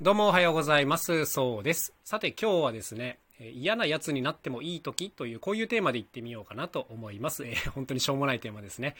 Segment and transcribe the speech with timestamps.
[0.00, 1.26] どうもおはようございます。
[1.26, 1.92] そうです。
[2.04, 7.44] さて今日はですね、嫌なやつになってもいい時というこういうテーマでいってみようかなと思います。
[7.44, 8.94] えー本当にしょうもないテーマですね。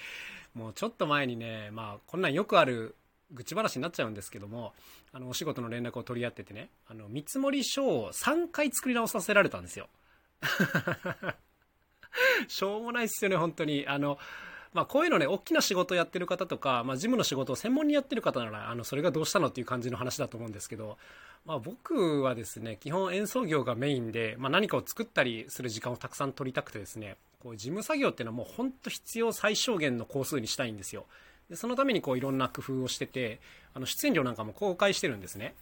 [0.54, 2.96] もうちょっと前にね、まあこんなんよくある
[3.32, 4.72] 愚痴話になっちゃうんですけども、
[5.12, 9.88] あのお仕事の連絡を取り合っててね、あの見積書を3回作り直させられたんですよ。
[12.48, 13.86] しょうもないっすよね、本当に。
[13.86, 14.18] あの、
[14.73, 20.98] まあ、こういうのね、大きな仕事をやってる方とか、まあ、事務の仕事を専門にやってる方なら、あの、それがどうしたのっていう感じの話だと思うんですけど、
[21.46, 31.07] まあ、僕はですね、基本演奏業がメインで、まあ、何かを作ったりする時間をたくさん取りたくてですね、こう、事務作業っていうのはもう本当必要最小限の工数にしたいんですよ。
[31.48, 33.41] で、そのためにこう、いろんな工夫をしてて、
[33.75, 35.55] あの、出演料なんかも公開してるんですね。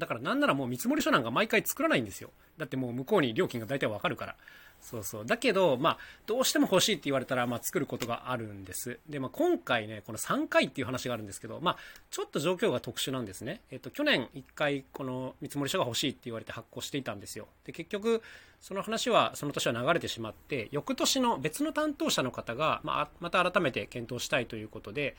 [0.00, 2.30] だからなんならもう見積書なんか毎回作らないんですよ。
[2.58, 4.36] だってもう向こうに料金が大体わかるから。
[4.80, 5.26] そうそう。
[5.26, 8.98] だけど、まあ、どうしても欲しいって言われたら、まあ、作ることがあるんです。
[9.08, 11.76] で、まあ、今回ね、この3回っていう話があるんですけど、まあ、
[12.10, 13.60] ちょっと状況が特殊なんですね。
[13.70, 17.46] えっと、去年1回、この見積書が欲しいって言われて発行していたんですよ。
[17.64, 18.22] で、結局、
[18.60, 25.16] その話は、その年は流れてしまって、翌年の別の担当者の方が、まあ、また改めて検討したいということで、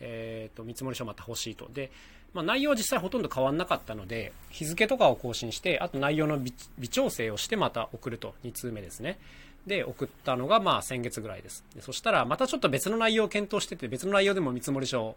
[0.00, 1.68] えっと、見積書また欲しいと。
[1.72, 1.92] で、
[2.34, 6.52] まあ、内容は実際ほとんど変わんなかったので、日付とかを更新して、あと内容の微
[6.88, 9.18] 調整をしてまた送ると、2通目ですね。
[9.66, 11.64] で、送ったのがまあ先月ぐらいです。
[11.74, 15.16] でそしたら、またちょっと別の内容を検討してて、別の内容でも見積書を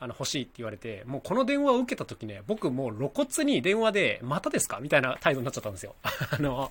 [0.00, 4.78] あの欲しいって言われて、もうこの電話を受けた時ね、僕もう露骨に電話で、またですか？
[4.80, 5.96] みたいな態度になっちゃったんですよ。
[6.30, 6.70] あの、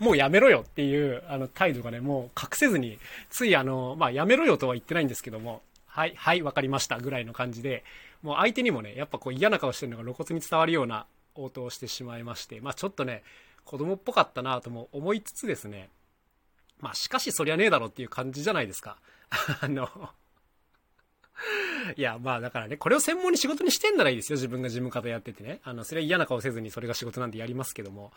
[0.00, 2.98] もうやめろよっていう、あの、態度がね、もう隠せずに、
[3.30, 5.62] ついあの、まあ、やめろよとは言ってないんですけども、
[5.96, 7.82] はい、はい、わかりました、ぐらいの感じで、
[8.20, 13.22] もう相手にもね、やっぱこう嫌な顔してるのが露骨に伝わるような応答をしてしまいまして、まあ、ちょっとね、
[13.64, 15.88] 子供っぽかったなとも思いつつですね、
[16.80, 18.98] まあ、しかしそりゃねえだろっていう感じじゃないですか。
[19.62, 19.88] あの、
[21.96, 24.36] いや、まあだからね、これを専門に仕事にしてんならいいですよ。
[24.36, 25.60] 自分が事務方やっててね。
[25.64, 28.12] あの、それは嫌な顔せずにそれが仕事なんでやりますけども。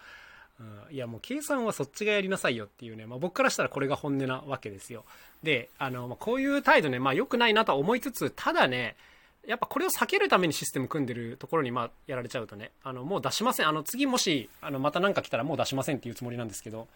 [0.60, 3.06] うん、いや、もう計算はそっちがやりなさいよっていうね。
[3.06, 5.06] まあ僕からしたらこれが本音なわけですよ。
[5.42, 8.96] で、あの、まあ、こういう態度ね、まあ良くないなとは思いつつ、ただね、
[9.48, 13.68] やっぱこれを避けるためにシステム組んでるところにまあやられちゃうとね、あの、もう出しません。
[13.68, 16.88] あの、次もし、あの、また何か来たらもう出しませんっていうつもりなんですけど、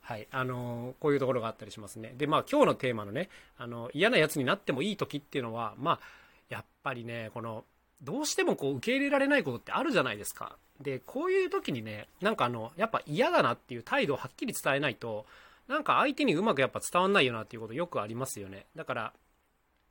[0.00, 0.26] はい。
[0.32, 2.12] あのこういうところがあったりしますね。
[2.18, 6.00] で、まあ今日のテーマのね、あの、嫌なやつになってもいい時っていうのは、まあ、
[6.48, 7.64] やっぱりね、この、
[8.02, 10.56] どうしてもこう受け入れられないことってあるじゃないですか。
[10.80, 15.26] で、こういう時にね、なんかあの、やっぱ嫌だなっていう態度をはっきり伝えないと、
[15.68, 18.66] なんか相手にうまくやっぱ伝わんないよなっていうことよくありますよね。
[18.74, 19.12] だから、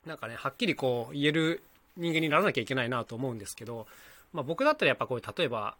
[0.06, 1.64] なんかね、はっきりこう言える
[1.96, 3.88] 人間にならなきゃいけないなと思うんですけど、
[4.34, 5.78] まあ僕だったらやっぱこういう、例えば、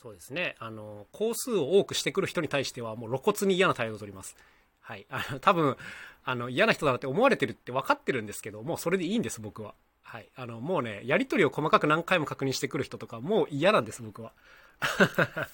[0.00, 4.36] そうですね、あの、工数を多くしてくる人に対してはもう露骨に嫌な態度を取ります。
[4.80, 5.06] はい。
[5.10, 5.76] あの、多分、
[6.24, 9.74] あの、嫌な人だなって思われてるって分かってるんですけど、もうそれでいいんです、僕は。
[10.12, 10.28] はい。
[10.36, 14.32] あの、もうね、やりとりを細かく何回も確認してくる人とか、もう嫌なんです、僕は。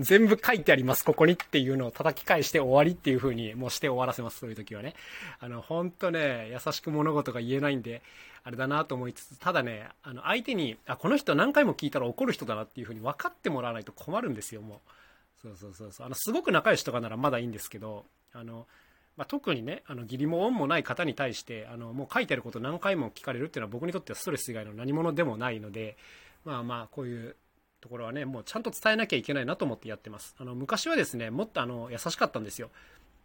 [0.00, 4.96] 全部書いてあります、ここにっていうのを叩き返して終わりっていう風にもうして終わらせます、そういう時はね。
[5.38, 8.02] あの、ほんとね、優しく物事が言えないんで、
[8.42, 15.40] あれだなと思いつつ、ただね、あの、相手に、あ、この人何回も聞いたら怒る人だなっていう風に分かってもらわないと困るんですよ、もう。
[15.40, 16.06] そうそうそうそう。
[16.06, 18.66] あの、すごく仲良しとかならまだいいんですけど、あの、
[19.16, 25.96] まあ、特にね、あの、義理も恩もない方に対して、あの、もう書いてあること何回も聞かれるっていうのは僕にとってはストレス以外の何者でもないので、
[26.44, 27.36] まあまあ、こういう
[27.80, 30.34] ところはね、もうちゃんと伝えなきゃいけないなと思ってやってます。
[30.38, 32.70] あの、昔はですね、もっとあの、優しかったんですよ。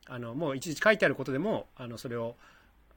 [0.07, 2.35] あの、もういちいち書いてあることでも、あの、それを、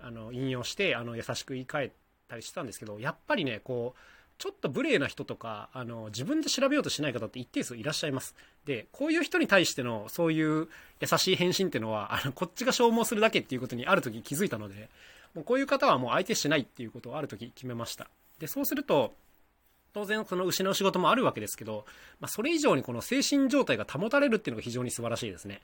[0.01, 1.93] あの、引用して、あの、優しく言い換え
[2.29, 4.01] たりしてたんですけど、やっぱりね、こう、
[4.39, 8.37] ちょっと無礼な人とか、あの、自分で調べようとしない方って一定数いらっしゃいます。
[8.65, 10.69] で、こういう人に対しての、そういう
[11.01, 14.89] 優しい返信っていうのは、あの、こっちが消耗するだけっていうことにある時気づいたので、
[15.35, 18.09] もうこういう方はもう相手しないっていうことをある時決めました。
[18.39, 19.13] で、そうすると、
[19.93, 21.85] 当然その失う仕事もあるわけですけど、
[22.21, 25.61] まあ、それ以上にこの精神状態が保たれるっていうのが非常に素晴らしいですね。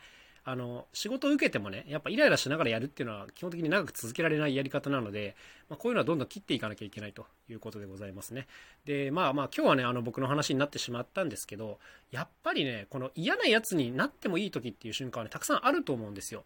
[0.47, 5.37] あの、仕事を受けてもね、やっぱイライラしながらやるっていうのは基本的に長く続けられないやり方なので、
[5.71, 8.47] まあ、こういうのはどんどん切っていかなきゃいけないということでございますね。
[8.85, 11.79] で、まあまあ今日はね、あの僕の話になってしまったんですけど、
[12.11, 16.45] やっぱりね、この嫌なやつになってもいい時っていう瞬間はね、たくさんあると思うんですよ。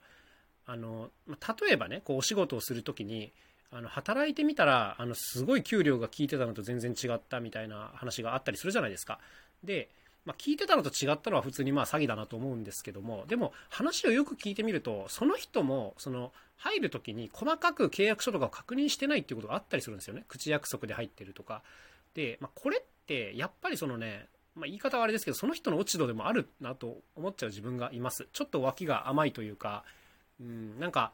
[0.66, 3.32] あの、例えばね、こうお仕事をするときに、
[3.70, 9.18] あの働いてみたらあのすごい給料が聞いてたのと全然違ったみたいな話があったりするじゃないですか。
[9.62, 9.90] で、
[10.28, 20.24] まあ、聞いてたのと違ったのは普通にまあ詐欺だなと思うんですけどもでも話をよく聞いてみるとその人もその入る時に細かく契約書とかを確認してないっていうことがあったりするんですよね。
[20.28, 21.62] 口約束で入ってるとか。
[22.12, 28.28] で、まあ、これってやっぱりそのねまあ、言い方はあれですけどその人の落ち度でもあるなと思っちゃう自分がいます。
[28.32, 29.84] ちょっと脇が甘いというか、
[30.40, 31.12] うん、なんか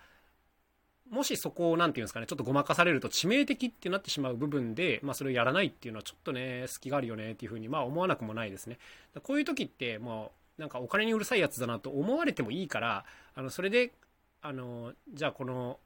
[1.11, 8.79] もしそこを、なんていうんですかね、ちょっとごまかされると致命的ってなってしまう部分で、まあ、それをやらないっていうのはちょっとね、隙があるよねっていうふうに、まあ、思わなくもないですね。
[9.23, 13.05] こういう時って、もう、なんかお金にうるさいやつだなと思われてもいいから、
[13.35, 13.93] あの、それで、
[14.41, 15.79] あの、じゃあこの、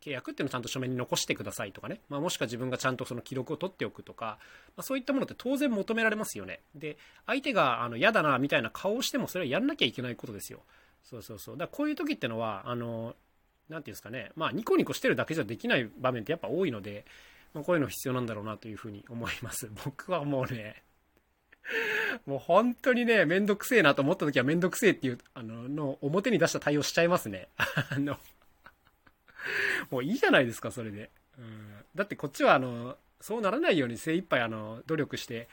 [0.00, 4.38] 契約っていうのをちゃんと書面に残してくださいとかね、まあ、もしくは自分がちゃんとその記録を取っておくとか、
[4.76, 6.60] まあ、そういったものって当然求められますよね。
[6.74, 6.96] で、
[7.26, 10.60] 相手があの嫌だなみたいな顔をしてもそれはやんなきゃいけないことですよ。
[11.02, 11.56] そうそうそう。
[11.56, 13.16] だからこういう時ってのは、あの、
[13.68, 17.04] なんていうんですかね、まあ、ニコニコしてるだけじゃできない場面ってやっぱ多いので、
[17.54, 19.68] まあ、こういうの必要なんだろうなというふうに思います。
[19.84, 20.82] 僕はもうね、
[22.26, 27.48] もう本当にね、めんどくせえなと思った時はめんどくせえっていう、あの、の表に出した対応しちゃいますね。
[27.90, 28.18] あの、
[29.90, 31.10] もういいじゃないですか、それで。
[31.38, 35.48] うん、だってこっちは、あの、そうならないように精一杯、あの、努力して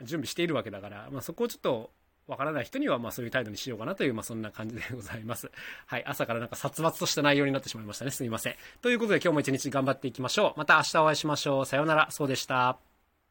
[0.00, 1.90] 準備しているわけだから、まあ、そこをちょっと
[2.26, 5.50] わからない人には、まあそういう態度にしようかなという、まあそんな感じでございます。
[5.86, 6.04] はい。
[6.06, 8.10] 朝からなんか殺伐とした内容になってしまいましたね。
[8.10, 8.56] すみません。
[8.80, 10.58] ということで今日も一日頑張っていきましょう。
[10.58, 11.66] また明日お会いしましょう。
[11.66, 12.10] さようなら。
[12.10, 12.93] そうでした。